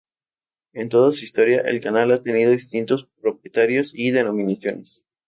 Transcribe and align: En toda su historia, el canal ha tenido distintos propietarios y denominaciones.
En 0.73 0.89
toda 0.89 1.11
su 1.11 1.23
historia, 1.25 1.61
el 1.61 1.79
canal 1.79 2.09
ha 2.11 2.23
tenido 2.23 2.49
distintos 2.49 3.07
propietarios 3.21 3.93
y 3.95 4.09
denominaciones. 4.09 5.03